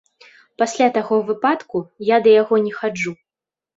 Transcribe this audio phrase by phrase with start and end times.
[0.61, 1.77] Пасля таго выпадку
[2.11, 3.11] я да яго не хаджу.